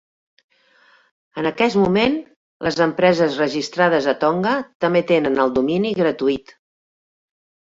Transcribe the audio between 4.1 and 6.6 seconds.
a Tonga també tenen el domini gratuït.